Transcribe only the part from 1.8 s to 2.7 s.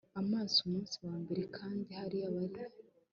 hariya bari